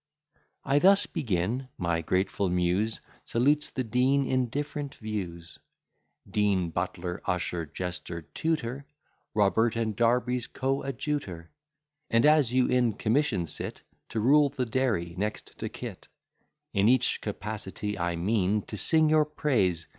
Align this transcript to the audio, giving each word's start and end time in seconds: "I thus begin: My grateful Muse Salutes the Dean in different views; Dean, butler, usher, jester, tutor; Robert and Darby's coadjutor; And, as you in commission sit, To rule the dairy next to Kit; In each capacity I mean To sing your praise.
"I 0.73 0.79
thus 0.79 1.05
begin: 1.05 1.67
My 1.77 2.01
grateful 2.01 2.49
Muse 2.49 3.01
Salutes 3.23 3.69
the 3.69 3.83
Dean 3.83 4.25
in 4.25 4.47
different 4.49 4.95
views; 4.95 5.59
Dean, 6.27 6.71
butler, 6.71 7.21
usher, 7.25 7.67
jester, 7.67 8.23
tutor; 8.23 8.87
Robert 9.35 9.75
and 9.75 9.95
Darby's 9.95 10.47
coadjutor; 10.47 11.51
And, 12.09 12.25
as 12.25 12.51
you 12.51 12.65
in 12.65 12.93
commission 12.93 13.45
sit, 13.45 13.83
To 14.09 14.19
rule 14.19 14.49
the 14.49 14.65
dairy 14.65 15.13
next 15.19 15.55
to 15.59 15.69
Kit; 15.69 16.07
In 16.73 16.89
each 16.89 17.21
capacity 17.21 17.95
I 17.99 18.15
mean 18.15 18.63
To 18.63 18.77
sing 18.77 19.07
your 19.07 19.25
praise. 19.25 19.87